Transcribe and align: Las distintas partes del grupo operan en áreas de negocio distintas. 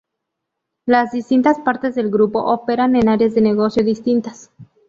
Las 0.87 1.11
distintas 1.11 1.59
partes 1.59 1.93
del 1.93 2.09
grupo 2.09 2.41
operan 2.51 2.95
en 2.95 3.07
áreas 3.07 3.35
de 3.35 3.41
negocio 3.41 3.83
distintas. 3.83 4.49